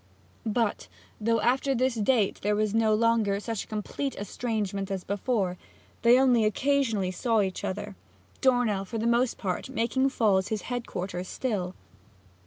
[0.47, 0.87] But
[1.19, 5.57] though after this date there was no longer such a complete estrangement as before,
[6.01, 7.95] they only occasionally saw each other,
[8.41, 11.75] Dornell for the most part making Falls his headquarters still.